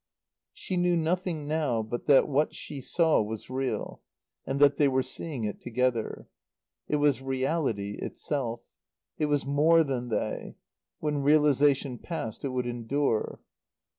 [0.51, 4.01] She knew nothing now but that what she saw was real,
[4.47, 6.27] and that they were seeing it together.
[6.87, 8.61] It was Reality itself.
[9.19, 10.55] It was more than they.
[11.01, 13.41] When realization passed it would endure.